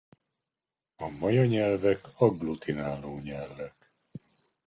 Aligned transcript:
A 0.95 1.09
maja 1.09 1.45
nyelvek 1.45 2.07
agglutináló 2.15 3.17
nyelvek. 3.19 3.93